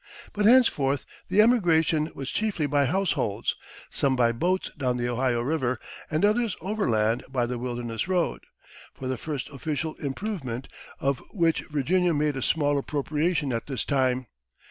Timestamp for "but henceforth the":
0.33-1.43